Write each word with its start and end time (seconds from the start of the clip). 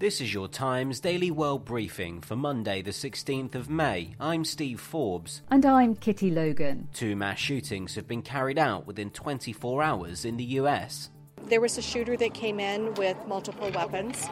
This 0.00 0.22
is 0.22 0.32
your 0.32 0.48
Times 0.48 0.98
Daily 0.98 1.30
World 1.30 1.66
Briefing 1.66 2.22
for 2.22 2.34
Monday, 2.34 2.80
the 2.80 2.90
16th 2.90 3.54
of 3.54 3.68
May. 3.68 4.14
I'm 4.18 4.46
Steve 4.46 4.80
Forbes. 4.80 5.42
And 5.50 5.66
I'm 5.66 5.94
Kitty 5.94 6.30
Logan. 6.30 6.88
Two 6.94 7.14
mass 7.14 7.38
shootings 7.38 7.96
have 7.96 8.08
been 8.08 8.22
carried 8.22 8.58
out 8.58 8.86
within 8.86 9.10
24 9.10 9.82
hours 9.82 10.24
in 10.24 10.38
the 10.38 10.44
US. 10.58 11.10
There 11.42 11.60
was 11.60 11.76
a 11.76 11.82
shooter 11.82 12.16
that 12.16 12.32
came 12.32 12.60
in 12.60 12.94
with 12.94 13.18
multiple 13.26 13.70
weapons 13.72 14.26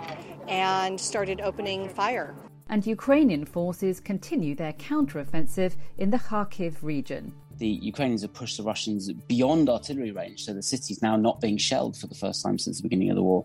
and 0.48 0.98
started 0.98 1.42
opening 1.42 1.91
fire. 1.91 2.34
And 2.70 2.86
Ukrainian 2.86 3.44
forces 3.44 4.00
continue 4.00 4.55
their 4.55 4.72
counteroffensive 4.72 5.77
in 5.98 6.08
the 6.08 6.16
Kharkiv 6.16 6.77
region 6.80 7.34
the 7.59 7.69
Ukrainians 7.69 8.23
have 8.23 8.33
pushed 8.33 8.56
the 8.56 8.62
Russians 8.62 9.12
beyond 9.12 9.69
artillery 9.69 10.12
range, 10.12 10.45
so 10.45 10.53
the 10.53 10.62
city's 10.62 11.03
now 11.03 11.17
not 11.17 11.41
being 11.41 11.56
shelled 11.56 11.97
for 11.97 12.06
the 12.06 12.15
first 12.15 12.42
time 12.42 12.59
since 12.59 12.78
the 12.78 12.83
beginning 12.83 13.11
of 13.11 13.17
the 13.17 13.23
war. 13.23 13.45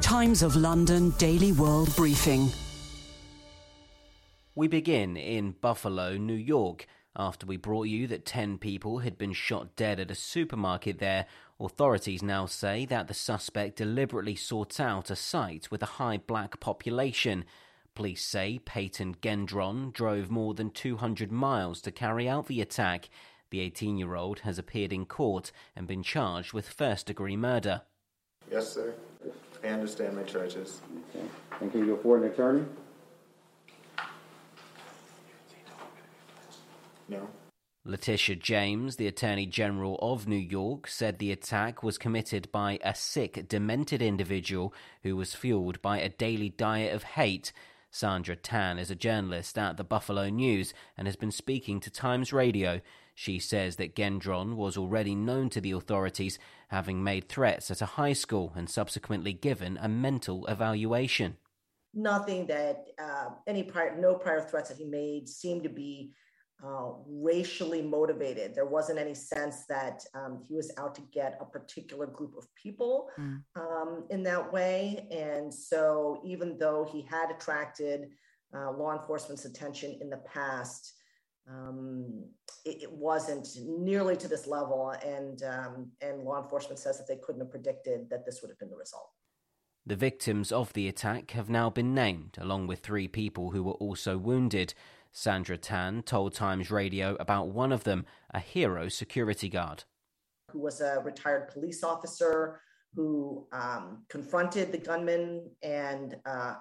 Times 0.00 0.42
of 0.42 0.56
London 0.56 1.10
Daily 1.18 1.52
World 1.52 1.94
Briefing. 1.94 2.48
We 4.54 4.66
begin 4.66 5.16
in 5.16 5.52
Buffalo, 5.52 6.16
New 6.16 6.34
York. 6.34 6.86
After 7.16 7.46
we 7.46 7.56
brought 7.56 7.88
you 7.88 8.06
that 8.06 8.24
10 8.24 8.58
people 8.58 9.00
had 9.00 9.18
been 9.18 9.32
shot 9.32 9.76
dead 9.76 10.00
at 10.00 10.10
a 10.10 10.14
supermarket 10.14 10.98
there, 10.98 11.26
authorities 11.58 12.22
now 12.22 12.46
say 12.46 12.86
that 12.86 13.08
the 13.08 13.14
suspect 13.14 13.76
deliberately 13.76 14.36
sought 14.36 14.78
out 14.80 15.10
a 15.10 15.16
site 15.16 15.70
with 15.70 15.82
a 15.82 15.96
high 15.96 16.18
black 16.18 16.60
population. 16.60 17.44
Police 17.94 18.24
say 18.24 18.60
Peyton 18.64 19.16
Gendron 19.16 19.92
drove 19.92 20.30
more 20.30 20.54
than 20.54 20.70
200 20.70 21.32
miles 21.32 21.80
to 21.82 21.90
carry 21.90 22.28
out 22.28 22.46
the 22.46 22.60
attack. 22.60 23.10
The 23.50 23.60
18 23.60 23.98
year 23.98 24.14
old 24.14 24.40
has 24.40 24.58
appeared 24.58 24.92
in 24.92 25.06
court 25.06 25.50
and 25.74 25.86
been 25.86 26.02
charged 26.02 26.52
with 26.52 26.68
first 26.68 27.06
degree 27.06 27.36
murder. 27.36 27.82
Yes, 28.50 28.72
sir. 28.72 28.94
I 29.62 29.68
understand 29.68 30.16
my 30.16 30.22
charges. 30.22 30.80
Okay. 31.14 31.26
And 31.60 31.70
can 31.70 31.84
you 31.84 31.94
afford 31.94 32.22
an 32.22 32.30
attorney? 32.30 32.64
No. 37.08 37.28
Letitia 37.84 38.36
James, 38.36 38.96
the 38.96 39.08
Attorney 39.08 39.46
General 39.46 39.98
of 40.00 40.28
New 40.28 40.36
York, 40.36 40.86
said 40.86 41.18
the 41.18 41.32
attack 41.32 41.82
was 41.82 41.98
committed 41.98 42.50
by 42.52 42.78
a 42.84 42.94
sick, 42.94 43.48
demented 43.48 44.00
individual 44.00 44.72
who 45.02 45.16
was 45.16 45.34
fueled 45.34 45.82
by 45.82 45.98
a 45.98 46.08
daily 46.08 46.50
diet 46.50 46.94
of 46.94 47.02
hate. 47.02 47.52
Sandra 47.90 48.36
Tan 48.36 48.78
is 48.78 48.90
a 48.90 48.94
journalist 48.94 49.58
at 49.58 49.76
the 49.76 49.82
Buffalo 49.82 50.28
News 50.28 50.72
and 50.96 51.08
has 51.08 51.16
been 51.16 51.32
speaking 51.32 51.80
to 51.80 51.90
Times 51.90 52.32
Radio. 52.32 52.80
She 53.14 53.38
says 53.38 53.76
that 53.76 53.94
Gendron 53.94 54.54
was 54.54 54.76
already 54.76 55.14
known 55.14 55.50
to 55.50 55.60
the 55.60 55.72
authorities, 55.72 56.38
having 56.68 57.02
made 57.02 57.28
threats 57.28 57.70
at 57.70 57.82
a 57.82 57.86
high 57.86 58.12
school 58.12 58.52
and 58.56 58.68
subsequently 58.68 59.32
given 59.32 59.78
a 59.80 59.88
mental 59.88 60.46
evaluation. 60.46 61.36
Nothing 61.92 62.46
that 62.46 62.86
uh, 62.98 63.30
any 63.46 63.64
prior, 63.64 63.96
no 63.98 64.14
prior 64.14 64.40
threats 64.40 64.68
that 64.68 64.78
he 64.78 64.84
made 64.84 65.28
seemed 65.28 65.64
to 65.64 65.68
be 65.68 66.12
uh, 66.64 66.90
racially 67.08 67.82
motivated. 67.82 68.54
There 68.54 68.66
wasn't 68.66 68.98
any 68.98 69.14
sense 69.14 69.64
that 69.66 70.04
um, 70.14 70.44
he 70.46 70.54
was 70.54 70.70
out 70.76 70.94
to 70.96 71.00
get 71.12 71.38
a 71.40 71.44
particular 71.44 72.06
group 72.06 72.36
of 72.36 72.46
people 72.54 73.08
mm. 73.18 73.42
um, 73.56 74.04
in 74.10 74.22
that 74.24 74.52
way. 74.52 75.06
And 75.10 75.52
so, 75.52 76.20
even 76.24 76.58
though 76.58 76.86
he 76.90 77.02
had 77.02 77.30
attracted 77.30 78.10
uh, 78.54 78.72
law 78.72 78.92
enforcement's 78.92 79.44
attention 79.46 79.98
in 80.00 80.10
the 80.10 80.18
past, 80.18 80.92
um, 81.48 81.99
it, 81.99 81.99
it, 81.99 81.99
wasn't 83.00 83.48
nearly 83.64 84.14
to 84.16 84.28
this 84.28 84.46
level, 84.46 84.90
and 85.04 85.42
um, 85.42 85.90
and 86.02 86.22
law 86.22 86.42
enforcement 86.42 86.78
says 86.78 86.98
that 86.98 87.08
they 87.08 87.16
couldn't 87.16 87.40
have 87.40 87.50
predicted 87.50 88.10
that 88.10 88.26
this 88.26 88.42
would 88.42 88.50
have 88.50 88.58
been 88.58 88.70
the 88.70 88.76
result. 88.76 89.10
The 89.86 89.96
victims 89.96 90.52
of 90.52 90.74
the 90.74 90.86
attack 90.86 91.30
have 91.30 91.48
now 91.48 91.70
been 91.70 91.94
named, 91.94 92.36
along 92.38 92.66
with 92.66 92.80
three 92.80 93.08
people 93.08 93.50
who 93.50 93.62
were 93.62 93.72
also 93.72 94.18
wounded. 94.18 94.74
Sandra 95.12 95.56
Tan 95.56 96.02
told 96.02 96.34
Times 96.34 96.70
Radio 96.70 97.16
about 97.18 97.48
one 97.48 97.72
of 97.72 97.84
them, 97.84 98.04
a 98.32 98.38
hero 98.38 98.88
security 98.88 99.48
guard, 99.48 99.84
who 100.52 100.60
was 100.60 100.80
a 100.80 101.00
retired 101.02 101.48
police 101.48 101.82
officer 101.82 102.60
who 102.94 103.46
um, 103.52 104.04
confronted 104.08 104.72
the 104.72 104.78
gunman 104.78 105.50
and 105.62 106.16
uh, 106.26 106.54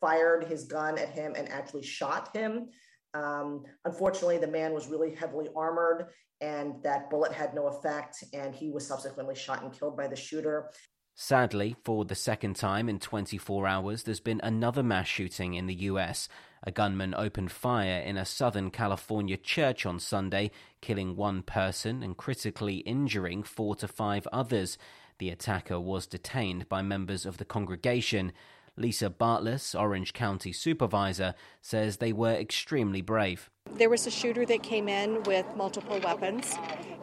fired 0.00 0.44
his 0.44 0.64
gun 0.64 0.98
at 0.98 1.08
him 1.08 1.34
and 1.36 1.48
actually 1.48 1.82
shot 1.82 2.34
him. 2.36 2.68
Um, 3.14 3.64
unfortunately, 3.84 4.38
the 4.38 4.46
man 4.46 4.72
was 4.72 4.88
really 4.88 5.14
heavily 5.14 5.48
armored, 5.54 6.06
and 6.40 6.82
that 6.82 7.10
bullet 7.10 7.32
had 7.32 7.54
no 7.54 7.66
effect, 7.68 8.24
and 8.32 8.54
he 8.54 8.70
was 8.70 8.86
subsequently 8.86 9.34
shot 9.34 9.62
and 9.62 9.72
killed 9.72 9.96
by 9.96 10.08
the 10.08 10.16
shooter. 10.16 10.70
Sadly, 11.14 11.76
for 11.84 12.04
the 12.04 12.14
second 12.14 12.56
time 12.56 12.88
in 12.88 12.98
24 12.98 13.66
hours, 13.66 14.02
there's 14.02 14.20
been 14.20 14.40
another 14.42 14.82
mass 14.82 15.06
shooting 15.06 15.54
in 15.54 15.66
the 15.66 15.74
US. 15.74 16.28
A 16.62 16.70
gunman 16.70 17.14
opened 17.14 17.52
fire 17.52 18.00
in 18.00 18.16
a 18.16 18.24
Southern 18.24 18.70
California 18.70 19.36
church 19.36 19.84
on 19.84 19.98
Sunday, 19.98 20.50
killing 20.80 21.14
one 21.14 21.42
person 21.42 22.02
and 22.02 22.16
critically 22.16 22.76
injuring 22.78 23.42
four 23.42 23.74
to 23.76 23.88
five 23.88 24.26
others. 24.32 24.78
The 25.18 25.28
attacker 25.30 25.78
was 25.78 26.06
detained 26.06 26.68
by 26.68 26.82
members 26.82 27.26
of 27.26 27.36
the 27.36 27.44
congregation. 27.44 28.32
Lisa 28.76 29.10
Bartlett, 29.10 29.74
Orange 29.78 30.12
County 30.12 30.52
supervisor, 30.52 31.34
says 31.60 31.96
they 31.96 32.12
were 32.12 32.32
extremely 32.32 33.02
brave. 33.02 33.50
There 33.70 33.90
was 33.90 34.06
a 34.06 34.10
shooter 34.10 34.46
that 34.46 34.62
came 34.62 34.88
in 34.88 35.22
with 35.24 35.46
multiple 35.56 36.00
weapons 36.00 36.56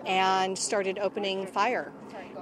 and 0.06 0.58
started 0.58 0.98
opening 1.00 1.46
fire. 1.46 1.94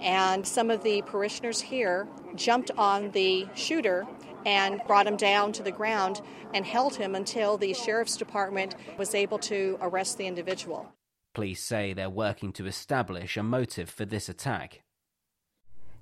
And 0.01 0.47
some 0.47 0.69
of 0.71 0.83
the 0.83 1.01
parishioners 1.01 1.59
here 1.59 2.07
jumped 2.35 2.71
on 2.77 3.11
the 3.11 3.47
shooter 3.55 4.05
and 4.45 4.79
brought 4.88 5.07
him 5.07 5.17
down 5.17 5.51
to 5.53 5.63
the 5.63 5.71
ground 5.71 6.21
and 6.53 6.65
held 6.65 6.95
him 6.95 7.15
until 7.15 7.57
the 7.57 7.73
sheriff's 7.73 8.15
department 8.15 8.75
was 8.97 9.13
able 9.13 9.39
to 9.39 9.77
arrest 9.81 10.17
the 10.17 10.27
individual. 10.27 10.94
Police 11.33 11.63
say 11.63 11.94
they're 11.94 12.09
working 12.09 12.53
to 12.53 12.65
establish 12.65 13.35
a 13.38 13.44
motive 13.44 13.89
for 13.89 14.05
this 14.05 14.29
attack. 14.29 14.83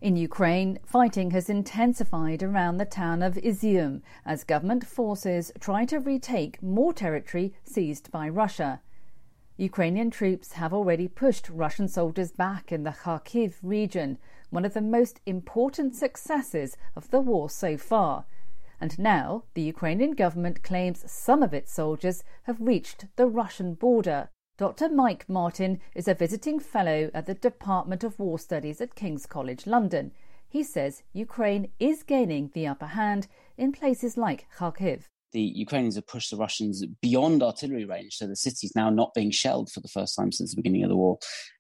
In 0.02 0.18
Ukraine, 0.18 0.78
fighting 0.86 1.32
has 1.32 1.50
intensified 1.50 2.44
around 2.44 2.78
the 2.78 2.86
town 2.86 3.24
of 3.24 3.36
Izium 3.36 4.02
as 4.26 4.44
government 4.44 4.86
forces 4.86 5.54
try 5.60 5.86
to 5.86 6.00
retake 6.00 6.62
more 6.62 6.94
territory 6.94 7.54
seized 7.64 8.12
by 8.12 8.28
Russia. 8.28 8.82
Ukrainian 9.58 10.12
troops 10.12 10.52
have 10.54 10.74
already 10.74 11.08
pushed 11.08 11.50
Russian 11.50 11.88
soldiers 11.88 12.34
back 12.34 12.74
in 12.74 12.84
the 12.84 12.92
Kharkiv 12.92 13.56
region, 13.64 14.18
one 14.50 14.66
of 14.66 14.74
the 14.74 14.82
most 14.82 15.22
important 15.26 15.96
successes 15.96 16.76
of 16.94 17.10
the 17.10 17.22
war 17.22 17.50
so 17.50 17.78
far. 17.78 18.26
And 18.82 19.00
now 19.00 19.46
the 19.54 19.62
Ukrainian 19.62 20.12
government 20.12 20.62
claims 20.62 21.10
some 21.10 21.42
of 21.42 21.54
its 21.54 21.72
soldiers 21.72 22.26
have 22.44 22.60
reached 22.60 23.06
the 23.16 23.28
Russian 23.28 23.76
border. 23.76 24.30
Dr. 24.58 24.88
Mike 24.88 25.28
Martin 25.28 25.82
is 25.96 26.08
a 26.08 26.14
visiting 26.14 26.62
fellow 26.62 27.12
at 27.14 27.26
the 27.26 27.34
Department 27.34 28.06
of 28.06 28.18
War 28.18 28.40
Studies 28.40 28.80
at 28.80 28.96
King's 28.96 29.26
College 29.26 29.68
London. 29.68 30.14
He 30.48 30.64
says 30.64 31.04
Ukraine 31.12 31.72
is 31.78 32.04
gaining 32.04 32.52
the 32.54 32.66
upper 32.66 32.86
hand 32.86 33.28
in 33.58 33.74
places 33.74 34.16
like 34.16 34.48
Kharkiv. 34.58 35.04
The 35.34 35.42
Ukrainians 35.42 35.96
have 35.96 36.08
pushed 36.08 36.32
the 36.32 36.38
Russians 36.38 36.86
beyond 37.02 37.44
artillery 37.44 37.84
range, 37.84 38.16
so 38.16 38.28
the 38.28 38.38
city's 38.38 38.74
now 38.78 38.90
not 38.90 39.14
being 39.14 39.30
shelled 39.30 39.70
for 39.70 39.82
the 39.82 39.90
first 39.90 40.16
time 40.16 40.32
since 40.32 40.52
the 40.52 40.62
beginning 40.62 40.84
of 40.84 40.90
the 40.90 40.96
war. 40.96 41.18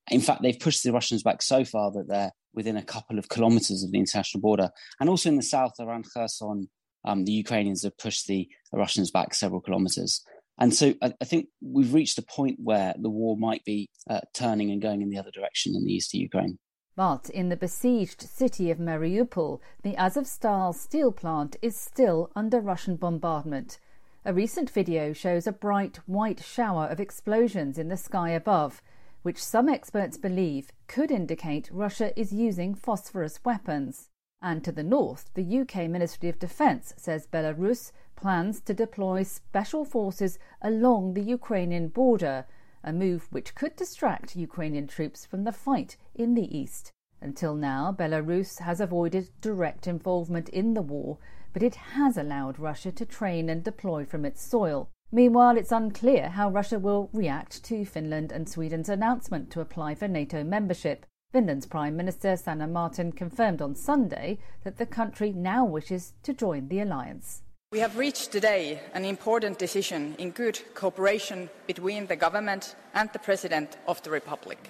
In 0.09 0.21
fact, 0.21 0.41
they've 0.41 0.57
pushed 0.57 0.83
the 0.83 0.93
Russians 0.93 1.21
back 1.21 1.41
so 1.41 1.65
far 1.65 1.91
that 1.91 2.07
they're 2.07 2.31
within 2.53 2.77
a 2.77 2.81
couple 2.81 3.19
of 3.19 3.27
kilometers 3.27 3.83
of 3.83 3.91
the 3.91 3.99
international 3.99 4.39
border. 4.39 4.69
And 5.01 5.09
also 5.09 5.27
in 5.27 5.35
the 5.35 5.43
south, 5.43 5.73
around 5.81 6.05
Kherson, 6.13 6.69
um, 7.03 7.25
the 7.25 7.33
Ukrainians 7.33 7.83
have 7.83 7.97
pushed 7.97 8.27
the, 8.27 8.47
the 8.71 8.77
Russians 8.77 9.11
back 9.11 9.33
several 9.33 9.59
kilometers. 9.59 10.23
And 10.57 10.73
so 10.73 10.93
I, 11.01 11.13
I, 11.21 11.25
think 11.25 11.47
we've 11.61 11.93
reached 11.93 12.17
a 12.17 12.21
point 12.21 12.59
where 12.63 12.93
the 12.97 13.09
war 13.09 13.35
might 13.35 13.63
be 13.65 13.89
uh, 14.09 14.21
turning 14.33 14.71
and 14.71 14.81
going 14.81 15.01
in 15.01 15.09
the 15.09 15.17
other 15.17 15.31
direction 15.31 15.75
in 15.75 15.83
the 15.83 15.93
east 15.93 16.13
of 16.13 16.21
Ukraine. 16.21 16.57
But 16.95 17.29
in 17.29 17.49
the 17.49 17.57
besieged 17.57 18.21
city 18.21 18.71
of 18.71 18.77
Mariupol, 18.77 19.59
the 19.83 19.95
Azovstal 19.95 20.73
steel 20.73 21.11
plant 21.11 21.57
is 21.61 21.75
still 21.75 22.31
under 22.35 22.61
Russian 22.61 22.95
bombardment. 22.95 23.79
A 24.23 24.33
recent 24.33 24.69
video 24.69 25.11
shows 25.11 25.45
a 25.45 25.51
bright 25.51 25.97
white 26.07 26.41
shower 26.41 26.85
of 26.85 27.01
explosions 27.01 27.77
in 27.77 27.89
the 27.89 27.97
sky 27.97 28.29
above, 28.29 28.81
which 29.23 29.43
some 29.43 29.67
experts 29.67 30.17
believe 30.17 30.71
could 30.87 31.11
indicate 31.11 31.69
Russia 31.69 32.17
is 32.17 32.31
using 32.31 32.73
phosphorus 32.73 33.39
weapons. 33.43 34.09
And 34.41 34.63
to 34.63 34.71
the 34.71 34.83
north, 34.83 35.29
the 35.33 35.59
UK 35.59 35.89
Ministry 35.89 36.29
of 36.29 36.39
Defence 36.39 36.93
says 36.95 37.27
Belarus 37.27 37.91
plans 38.15 38.61
to 38.61 38.73
deploy 38.73 39.23
special 39.23 39.85
forces 39.85 40.39
along 40.61 41.13
the 41.13 41.21
Ukrainian 41.21 41.89
border, 41.89 42.45
a 42.83 42.93
move 42.93 43.27
which 43.31 43.55
could 43.55 43.75
distract 43.75 44.35
Ukrainian 44.35 44.87
troops 44.87 45.25
from 45.25 45.43
the 45.43 45.51
fight 45.51 45.97
in 46.13 46.35
the 46.35 46.57
east. 46.57 46.91
Until 47.21 47.55
now, 47.55 47.91
Belarus 47.91 48.59
has 48.59 48.79
avoided 48.79 49.29
direct 49.41 49.87
involvement 49.87 50.49
in 50.49 50.73
the 50.73 50.81
war, 50.81 51.17
but 51.53 51.63
it 51.63 51.75
has 51.75 52.17
allowed 52.17 52.59
Russia 52.59 52.91
to 52.91 53.05
train 53.05 53.49
and 53.49 53.63
deploy 53.63 54.05
from 54.05 54.25
its 54.25 54.41
soil. 54.41 54.89
Meanwhile, 55.11 55.57
it's 55.57 55.71
unclear 55.71 56.29
how 56.29 56.49
Russia 56.49 56.77
will 56.77 57.09
react 57.13 57.63
to 57.65 57.85
Finland 57.85 58.31
and 58.31 58.49
Sweden's 58.49 58.89
announcement 58.89 59.49
to 59.51 59.61
apply 59.61 59.95
for 59.95 60.07
NATO 60.07 60.43
membership. 60.43 61.05
Finland's 61.31 61.65
Prime 61.65 61.95
Minister 61.95 62.35
Sanna 62.35 62.67
Marin 62.67 63.11
confirmed 63.11 63.61
on 63.61 63.75
Sunday 63.75 64.37
that 64.63 64.77
the 64.77 64.85
country 64.85 65.31
now 65.31 65.63
wishes 65.63 66.13
to 66.23 66.33
join 66.33 66.67
the 66.67 66.79
alliance. 66.79 67.43
We 67.75 67.81
have 67.81 67.97
reached 67.97 68.31
today 68.31 68.79
an 68.93 69.03
important 69.03 69.59
decision 69.59 70.15
in 70.17 70.31
good 70.31 70.57
cooperation 70.75 71.49
between 71.67 72.07
the 72.07 72.15
government 72.15 72.73
and 72.93 73.09
the 73.11 73.19
President 73.19 73.75
of 73.85 74.01
the 74.01 74.11
Republic. 74.11 74.69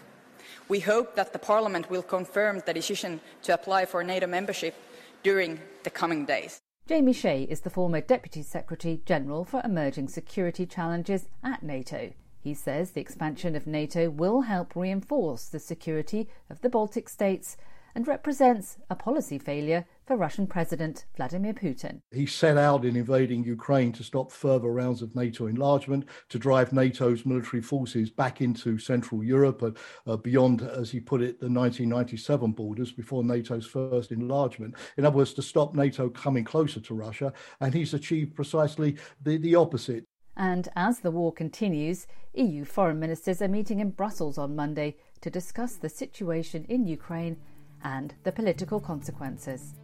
We 0.69 0.79
hope 0.79 1.15
that 1.15 1.31
the 1.31 1.37
Parliament 1.37 1.91
will 1.91 2.01
confirm 2.01 2.63
the 2.65 2.73
decision 2.73 3.21
to 3.43 3.53
apply 3.53 3.85
for 3.85 4.03
NATO 4.03 4.25
membership 4.25 4.73
during 5.21 5.59
the 5.83 5.91
coming 5.91 6.25
days. 6.25 6.57
Jamie 6.87 7.13
Shea 7.13 7.43
is 7.43 7.61
the 7.61 7.69
former 7.69 8.01
Deputy 8.01 8.41
Secretary 8.41 8.99
General 9.05 9.45
for 9.45 9.61
Emerging 9.63 10.07
Security 10.07 10.65
Challenges 10.65 11.29
at 11.43 11.61
NATO. 11.61 12.11
He 12.41 12.55
says 12.55 12.89
the 12.89 13.01
expansion 13.01 13.55
of 13.55 13.67
NATO 13.67 14.09
will 14.09 14.41
help 14.41 14.75
reinforce 14.75 15.45
the 15.45 15.59
security 15.59 16.27
of 16.49 16.61
the 16.61 16.69
Baltic 16.69 17.07
states 17.09 17.55
and 17.95 18.07
represents 18.07 18.77
a 18.89 18.95
policy 18.95 19.39
failure 19.39 19.85
for 20.05 20.17
Russian 20.17 20.45
President 20.45 21.05
Vladimir 21.15 21.53
Putin. 21.53 22.01
He 22.11 22.25
set 22.25 22.57
out 22.57 22.83
in 22.83 22.97
invading 22.97 23.45
Ukraine 23.45 23.93
to 23.93 24.03
stop 24.03 24.31
further 24.31 24.67
rounds 24.67 25.01
of 25.01 25.15
NATO 25.15 25.47
enlargement, 25.47 26.05
to 26.29 26.37
drive 26.37 26.73
NATO's 26.73 27.25
military 27.25 27.61
forces 27.61 28.09
back 28.09 28.41
into 28.41 28.77
Central 28.77 29.23
Europe, 29.23 29.61
and 29.61 29.77
uh, 30.05 30.17
beyond, 30.17 30.61
as 30.61 30.91
he 30.91 30.99
put 30.99 31.21
it, 31.21 31.39
the 31.39 31.47
1997 31.49 32.51
borders 32.51 32.91
before 32.91 33.23
NATO's 33.23 33.65
first 33.65 34.11
enlargement. 34.11 34.75
In 34.97 35.05
other 35.05 35.15
words, 35.15 35.33
to 35.33 35.41
stop 35.41 35.73
NATO 35.73 36.09
coming 36.09 36.43
closer 36.43 36.81
to 36.81 36.93
Russia, 36.93 37.31
and 37.61 37.73
he's 37.73 37.93
achieved 37.93 38.35
precisely 38.35 38.97
the, 39.23 39.37
the 39.37 39.55
opposite. 39.55 40.03
And 40.37 40.67
as 40.75 40.99
the 40.99 41.11
war 41.11 41.31
continues, 41.31 42.07
EU 42.33 42.65
foreign 42.65 42.99
ministers 42.99 43.41
are 43.41 43.47
meeting 43.47 43.79
in 43.79 43.91
Brussels 43.91 44.37
on 44.37 44.53
Monday 44.53 44.97
to 45.21 45.29
discuss 45.29 45.77
the 45.77 45.87
situation 45.87 46.65
in 46.67 46.85
Ukraine 46.85 47.37
and 47.83 48.13
the 48.23 48.31
political 48.31 48.79
consequences. 48.79 49.75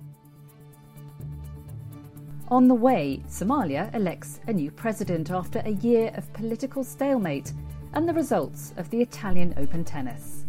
On 2.49 2.67
the 2.67 2.75
way, 2.75 3.23
Somalia 3.27 3.93
elects 3.95 4.41
a 4.47 4.53
new 4.53 4.71
president 4.71 5.31
after 5.31 5.59
a 5.59 5.71
year 5.71 6.11
of 6.15 6.31
political 6.33 6.83
stalemate 6.83 7.53
and 7.93 8.07
the 8.07 8.13
results 8.13 8.73
of 8.77 8.89
the 8.89 9.01
Italian 9.01 9.53
Open 9.57 9.83
tennis. 9.83 10.45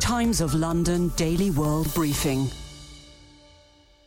Times 0.00 0.42
of 0.42 0.54
London 0.54 1.08
Daily 1.16 1.50
World 1.50 1.92
Briefing. 1.94 2.48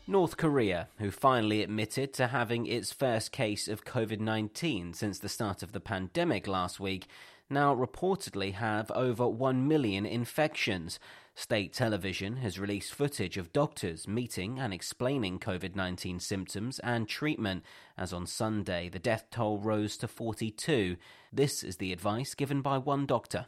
North 0.06 0.38
Korea, 0.38 0.88
who 1.00 1.12
finally 1.12 1.64
admitted 1.64 2.14
to 2.14 2.28
having 2.28 2.66
its 2.66 2.94
first 2.94 3.32
case 3.32 3.68
of 3.68 3.84
COVID 3.84 4.20
19 4.20 4.94
since 4.94 5.20
the 5.20 5.28
start 5.28 5.64
of 5.64 5.74
the 5.74 5.82
pandemic 5.82 6.48
last 6.48 6.80
week, 6.80 7.08
now 7.50 7.76
reportedly 7.76 8.54
have 8.54 8.92
over 8.92 9.28
1 9.28 9.68
million 9.68 10.06
infections. 10.06 11.00
State 11.38 11.72
television 11.72 12.38
has 12.38 12.58
released 12.58 12.96
footage 12.96 13.38
of 13.38 13.54
doctors 13.54 14.08
meeting 14.08 14.58
and 14.58 14.74
explaining 14.74 15.38
COVID 15.38 15.76
19 15.76 16.20
symptoms 16.20 16.80
and 16.80 17.08
treatment, 17.08 17.64
as 17.96 18.12
on 18.12 18.26
Sunday 18.26 18.90
the 18.90 18.98
death 18.98 19.28
toll 19.30 19.60
rose 19.60 19.98
to 19.98 20.08
42. 20.08 20.98
This 21.32 21.64
is 21.64 21.78
the 21.78 21.94
advice 21.94 22.34
given 22.34 22.64
by 22.64 22.80
one 22.80 23.06
doctor. 23.06 23.46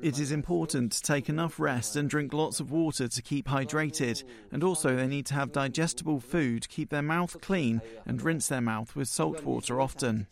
It 0.00 0.20
is 0.20 0.30
important 0.30 0.92
to 0.92 1.02
take 1.02 1.28
enough 1.28 1.58
rest 1.58 1.96
and 1.96 2.08
drink 2.08 2.32
lots 2.32 2.60
of 2.60 2.70
water 2.70 3.08
to 3.08 3.22
keep 3.22 3.48
hydrated, 3.48 4.22
and 4.52 4.62
also 4.62 4.94
they 4.94 5.08
need 5.08 5.26
to 5.26 5.34
have 5.34 5.50
digestible 5.50 6.20
food, 6.20 6.68
keep 6.68 6.90
their 6.90 7.02
mouth 7.02 7.40
clean, 7.40 7.82
and 8.06 8.22
rinse 8.22 8.46
their 8.46 8.60
mouth 8.60 8.94
with 8.94 9.08
salt 9.08 9.42
water 9.42 9.80
often. 9.80 10.28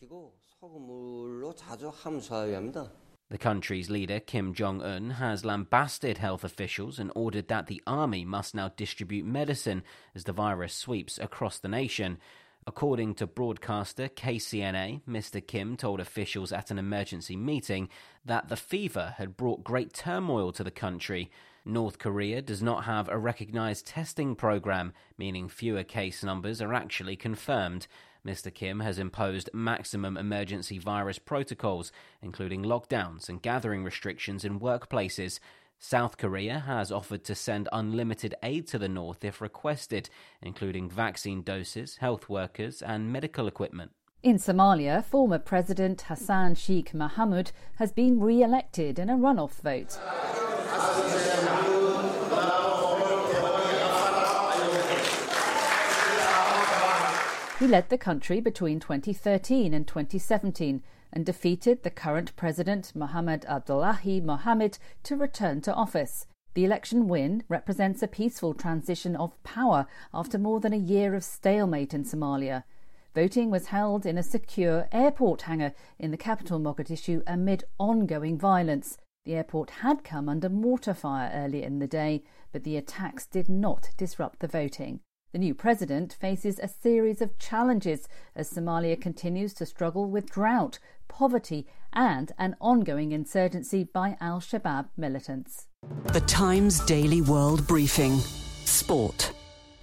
The 3.32 3.38
country's 3.38 3.88
leader, 3.88 4.20
Kim 4.20 4.52
Jong 4.52 4.82
un, 4.82 5.12
has 5.12 5.42
lambasted 5.42 6.18
health 6.18 6.44
officials 6.44 6.98
and 6.98 7.10
ordered 7.14 7.48
that 7.48 7.66
the 7.66 7.80
army 7.86 8.26
must 8.26 8.54
now 8.54 8.68
distribute 8.76 9.24
medicine 9.24 9.84
as 10.14 10.24
the 10.24 10.34
virus 10.34 10.74
sweeps 10.74 11.18
across 11.18 11.58
the 11.58 11.66
nation. 11.66 12.18
According 12.66 13.14
to 13.14 13.26
broadcaster 13.26 14.10
KCNA, 14.10 15.00
Mr. 15.08 15.44
Kim 15.44 15.78
told 15.78 15.98
officials 15.98 16.52
at 16.52 16.70
an 16.70 16.78
emergency 16.78 17.34
meeting 17.34 17.88
that 18.22 18.50
the 18.50 18.56
fever 18.56 19.14
had 19.16 19.38
brought 19.38 19.64
great 19.64 19.94
turmoil 19.94 20.52
to 20.52 20.62
the 20.62 20.70
country. 20.70 21.30
North 21.64 21.98
Korea 22.00 22.42
does 22.42 22.60
not 22.62 22.84
have 22.84 23.08
a 23.08 23.18
recognized 23.18 23.86
testing 23.86 24.34
program, 24.34 24.92
meaning 25.16 25.48
fewer 25.48 25.84
case 25.84 26.24
numbers 26.24 26.60
are 26.60 26.74
actually 26.74 27.14
confirmed. 27.14 27.86
Mr. 28.26 28.52
Kim 28.52 28.80
has 28.80 28.98
imposed 28.98 29.48
maximum 29.52 30.16
emergency 30.16 30.78
virus 30.78 31.20
protocols, 31.20 31.92
including 32.20 32.64
lockdowns 32.64 33.28
and 33.28 33.42
gathering 33.42 33.84
restrictions 33.84 34.44
in 34.44 34.58
workplaces. 34.58 35.38
South 35.78 36.16
Korea 36.16 36.60
has 36.60 36.90
offered 36.90 37.24
to 37.24 37.34
send 37.34 37.68
unlimited 37.72 38.34
aid 38.42 38.66
to 38.68 38.78
the 38.78 38.88
north 38.88 39.24
if 39.24 39.40
requested, 39.40 40.10
including 40.40 40.90
vaccine 40.90 41.42
doses, 41.42 41.96
health 41.96 42.28
workers, 42.28 42.82
and 42.82 43.12
medical 43.12 43.46
equipment. 43.46 43.92
In 44.22 44.36
Somalia, 44.36 45.04
former 45.04 45.40
President 45.40 46.02
Hassan 46.02 46.54
Sheikh 46.54 46.92
Mohamud 46.92 47.50
has 47.76 47.90
been 47.90 48.20
re 48.20 48.40
elected 48.42 49.00
in 49.00 49.10
a 49.10 49.16
runoff 49.16 49.60
vote. 49.60 49.98
He 57.62 57.68
led 57.68 57.90
the 57.90 57.98
country 57.98 58.40
between 58.40 58.80
2013 58.80 59.72
and 59.72 59.86
2017 59.86 60.82
and 61.12 61.24
defeated 61.24 61.84
the 61.84 61.90
current 61.90 62.34
president 62.34 62.90
Mohamed 62.92 63.44
Abdullahi 63.48 64.20
Mohamed 64.20 64.78
to 65.04 65.16
return 65.16 65.60
to 65.60 65.72
office. 65.72 66.26
The 66.54 66.64
election 66.64 67.06
win 67.06 67.44
represents 67.48 68.02
a 68.02 68.08
peaceful 68.08 68.52
transition 68.52 69.14
of 69.14 69.40
power 69.44 69.86
after 70.12 70.38
more 70.38 70.58
than 70.58 70.72
a 70.72 70.76
year 70.76 71.14
of 71.14 71.22
stalemate 71.22 71.94
in 71.94 72.02
Somalia. 72.02 72.64
Voting 73.14 73.48
was 73.48 73.66
held 73.66 74.06
in 74.06 74.18
a 74.18 74.24
secure 74.24 74.88
airport 74.90 75.42
hangar 75.42 75.72
in 76.00 76.10
the 76.10 76.16
capital 76.16 76.58
Mogadishu 76.58 77.22
amid 77.28 77.62
ongoing 77.78 78.36
violence. 78.38 78.98
The 79.24 79.34
airport 79.34 79.70
had 79.70 80.02
come 80.02 80.28
under 80.28 80.48
mortar 80.48 80.94
fire 80.94 81.30
earlier 81.32 81.64
in 81.64 81.78
the 81.78 81.86
day, 81.86 82.24
but 82.50 82.64
the 82.64 82.76
attacks 82.76 83.24
did 83.24 83.48
not 83.48 83.90
disrupt 83.96 84.40
the 84.40 84.48
voting. 84.48 85.00
The 85.32 85.38
new 85.38 85.54
president 85.54 86.12
faces 86.12 86.58
a 86.58 86.66
series 86.66 87.22
of 87.22 87.38
challenges 87.38 88.08
as 88.34 88.50
Somalia 88.50 89.00
continues 89.00 89.54
to 89.54 89.66
struggle 89.66 90.10
with 90.10 90.30
drought, 90.30 90.80
poverty, 91.06 91.68
and 91.92 92.32
an 92.36 92.56
ongoing 92.60 93.12
insurgency 93.12 93.84
by 93.84 94.16
Al 94.20 94.40
Shabaab 94.40 94.88
militants. 94.96 95.68
The 96.12 96.20
Times 96.22 96.84
Daily 96.84 97.22
World 97.22 97.64
Briefing 97.68 98.18
Sport. 98.64 99.32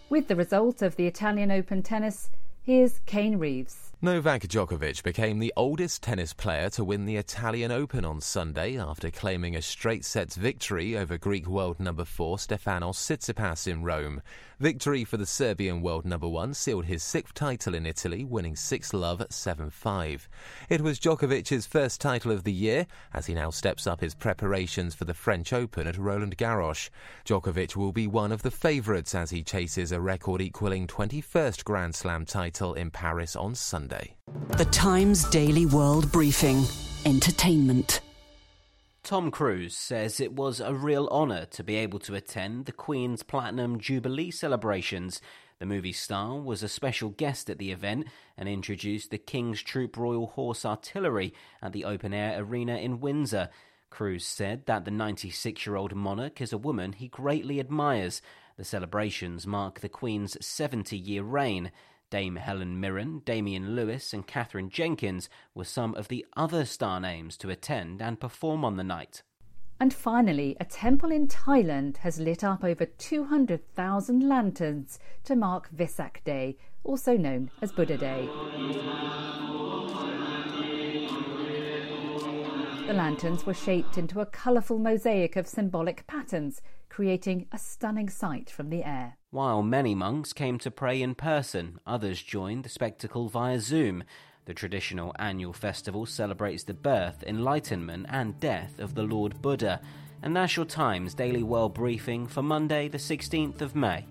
With 0.10 0.27
the 0.27 0.36
result 0.36 0.81
of 0.81 0.98
the 0.98 1.08
Italian 1.08 1.50
Open 1.50 1.81
tennis, 1.81 2.29
here's 2.62 3.00
Kane 3.05 3.38
Reeves. 3.38 3.88
Novak 4.01 4.44
Djokovic 4.44 5.03
became 5.03 5.39
the 5.39 5.51
oldest 5.58 6.01
tennis 6.01 6.34
player 6.34 6.70
to 6.70 6.86
win 6.86 7.03
the 7.06 7.18
Italian 7.18 7.70
Open 7.70 8.06
on 8.06 8.22
Sunday 8.22 8.79
after 8.79 9.12
claiming 9.12 9.58
a 9.58 9.62
straight 9.62 10.06
sets 10.06 10.38
victory 10.38 10.98
over 10.98 11.18
Greek 11.18 11.46
world 11.46 11.82
number 11.82 12.06
4 12.06 12.38
Stefanos 12.38 12.96
Tsitsipas 12.96 13.68
in 13.68 13.84
Rome. 13.84 14.22
Victory 14.59 15.05
for 15.05 15.15
the 15.15 15.25
Serbian 15.25 15.81
world 15.81 16.05
number 16.05 16.27
1 16.27 16.53
sealed 16.53 16.85
his 16.85 17.01
sixth 17.01 17.33
title 17.33 17.73
in 17.73 17.85
Italy, 17.85 18.25
winning 18.25 18.57
6 18.57 18.93
love 18.93 19.19
7-5. 19.29 20.27
It 20.67 20.81
was 20.81 20.99
Djokovic's 20.99 21.65
first 21.65 22.01
title 22.01 22.31
of 22.31 22.43
the 22.43 22.51
year 22.51 22.85
as 23.13 23.27
he 23.27 23.33
now 23.33 23.51
steps 23.51 23.87
up 23.87 24.01
his 24.01 24.15
preparations 24.15 24.93
for 24.95 25.05
the 25.05 25.13
French 25.13 25.53
Open 25.53 25.87
at 25.87 25.97
Roland 25.97 26.37
Garros. 26.37 26.89
Djokovic 27.23 27.77
will 27.77 27.93
be 27.93 28.07
one 28.07 28.33
of 28.33 28.41
the 28.41 28.51
favourites 28.51 29.15
as 29.15 29.29
he 29.29 29.43
chases 29.43 29.93
a 29.93 30.01
record 30.01 30.41
equalling 30.41 30.87
21st 30.87 31.63
Grand 31.63 31.95
Slam 31.95 32.25
title 32.25 32.73
in 32.73 32.91
Paris 32.91 33.35
on. 33.35 33.55
Sunday. 33.55 34.15
The 34.57 34.65
Times 34.65 35.29
Daily 35.29 35.65
World 35.65 36.11
Briefing 36.11 36.63
Entertainment. 37.05 38.01
Tom 39.09 39.31
Cruise 39.31 39.75
says 39.75 40.19
it 40.19 40.33
was 40.33 40.59
a 40.59 40.71
real 40.71 41.07
honour 41.11 41.47
to 41.47 41.63
be 41.63 41.77
able 41.77 41.97
to 41.97 42.13
attend 42.13 42.67
the 42.67 42.71
Queen's 42.71 43.23
Platinum 43.23 43.79
Jubilee 43.79 44.29
celebrations. 44.29 45.19
The 45.57 45.65
movie 45.65 45.93
star 45.93 46.39
was 46.39 46.61
a 46.61 46.69
special 46.69 47.09
guest 47.09 47.49
at 47.49 47.57
the 47.57 47.71
event 47.71 48.05
and 48.37 48.47
introduced 48.47 49.09
the 49.09 49.17
King's 49.17 49.63
Troop 49.63 49.97
Royal 49.97 50.27
Horse 50.27 50.63
Artillery 50.63 51.33
at 51.59 51.73
the 51.73 51.85
open 51.85 52.13
air 52.13 52.39
arena 52.39 52.77
in 52.77 52.99
Windsor. 52.99 53.49
Cruise 53.89 54.27
said 54.27 54.67
that 54.67 54.85
the 54.85 54.91
96 54.91 55.65
year 55.65 55.75
old 55.75 55.95
monarch 55.95 56.39
is 56.39 56.53
a 56.53 56.59
woman 56.59 56.93
he 56.93 57.07
greatly 57.07 57.59
admires. 57.59 58.21
The 58.57 58.63
celebrations 58.63 59.47
mark 59.47 59.79
the 59.79 59.89
Queen's 59.89 60.37
70 60.45 60.95
year 60.95 61.23
reign. 61.23 61.71
Dame 62.09 62.37
Helen 62.37 62.79
Mirren, 62.79 63.21
Damian 63.23 63.75
Lewis, 63.75 64.13
and 64.13 64.25
Katherine 64.25 64.69
Jenkins 64.69 65.29
were 65.53 65.63
some 65.63 65.93
of 65.95 66.07
the 66.07 66.25
other 66.35 66.65
star 66.65 66.99
names 66.99 67.37
to 67.37 67.49
attend 67.49 68.01
and 68.01 68.19
perform 68.19 68.65
on 68.65 68.77
the 68.77 68.83
night. 68.83 69.21
And 69.79 69.93
finally, 69.93 70.57
a 70.59 70.65
temple 70.65 71.11
in 71.11 71.27
Thailand 71.27 71.97
has 71.97 72.19
lit 72.19 72.43
up 72.43 72.63
over 72.63 72.85
200,000 72.85 74.27
lanterns 74.27 74.99
to 75.23 75.35
mark 75.35 75.69
Vesak 75.73 76.23
Day, 76.25 76.57
also 76.83 77.15
known 77.15 77.51
as 77.61 77.71
Buddha 77.71 77.97
Day. 77.97 78.27
The 82.87 82.93
lanterns 82.93 83.45
were 83.45 83.53
shaped 83.53 83.99
into 83.99 84.19
a 84.19 84.25
colourful 84.25 84.79
mosaic 84.79 85.35
of 85.35 85.47
symbolic 85.47 86.07
patterns, 86.07 86.59
creating 86.89 87.45
a 87.51 87.59
stunning 87.59 88.09
sight 88.09 88.49
from 88.49 88.71
the 88.71 88.83
air. 88.83 89.18
While 89.31 89.62
many 89.62 89.93
monks 89.93 90.33
came 90.33 90.57
to 90.57 90.71
pray 90.71 91.03
in 91.03 91.13
person, 91.13 91.79
others 91.86 92.24
joined 92.24 92.63
the 92.63 92.69
spectacle 92.69 93.29
via 93.29 93.59
Zoom. 93.59 94.03
The 94.45 94.55
traditional 94.55 95.13
annual 95.19 95.53
festival 95.53 96.07
celebrates 96.07 96.63
the 96.63 96.74
birth, 96.74 97.24
enlightenment, 97.27 98.07
and 98.09 98.39
death 98.39 98.79
of 98.79 98.95
the 98.95 99.03
Lord 99.03 99.39
Buddha. 99.39 99.81
And 100.24 100.36
that's 100.36 100.55
your 100.55 100.65
Times 100.65 101.13
Daily 101.13 101.43
World 101.43 101.75
Briefing 101.75 102.25
for 102.25 102.41
Monday, 102.41 102.88
the 102.88 102.98
16th 102.98 103.62
of 103.62 103.75
May. 103.75 104.07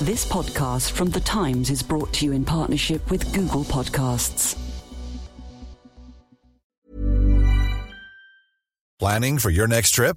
This 0.00 0.24
podcast 0.24 0.92
from 0.92 1.10
The 1.10 1.20
Times 1.20 1.68
is 1.68 1.82
brought 1.82 2.10
to 2.14 2.24
you 2.24 2.32
in 2.32 2.46
partnership 2.46 3.10
with 3.10 3.34
Google 3.34 3.64
Podcasts. 3.64 4.56
Planning 8.98 9.36
for 9.36 9.50
your 9.50 9.66
next 9.66 9.90
trip? 9.90 10.16